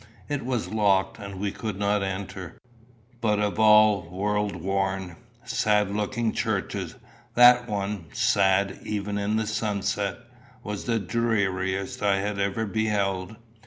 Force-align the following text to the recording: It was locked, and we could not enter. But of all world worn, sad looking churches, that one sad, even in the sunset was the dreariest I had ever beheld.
It 0.27 0.43
was 0.43 0.67
locked, 0.67 1.19
and 1.19 1.35
we 1.39 1.51
could 1.51 1.77
not 1.77 2.01
enter. 2.01 2.57
But 3.21 3.37
of 3.37 3.59
all 3.59 4.01
world 4.09 4.55
worn, 4.55 5.15
sad 5.45 5.91
looking 5.95 6.31
churches, 6.33 6.95
that 7.35 7.69
one 7.69 8.05
sad, 8.11 8.79
even 8.81 9.19
in 9.19 9.35
the 9.35 9.45
sunset 9.45 10.17
was 10.63 10.85
the 10.85 10.97
dreariest 10.97 12.01
I 12.01 12.17
had 12.17 12.39
ever 12.39 12.65
beheld. 12.65 13.35